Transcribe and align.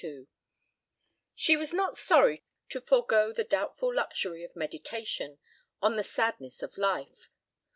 XLII 0.01 0.25
She 1.35 1.55
was 1.55 1.75
not 1.75 1.95
sorry 1.95 2.43
to 2.69 2.81
forego 2.81 3.31
the 3.31 3.43
doubtful 3.43 3.93
luxury 3.93 4.43
of 4.43 4.55
meditation 4.55 5.37
on 5.79 5.95
the 5.95 6.01
sadness 6.01 6.63
of 6.63 6.75
life. 6.75 7.29